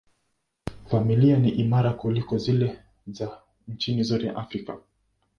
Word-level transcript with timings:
Familia 0.85 1.37
ni 1.39 1.49
imara 1.49 1.93
kuliko 1.93 2.37
zile 2.37 2.79
za 3.07 3.39
nchi 3.67 4.03
zote 4.03 4.25
za 4.27 4.35
Afrika. 4.35 4.77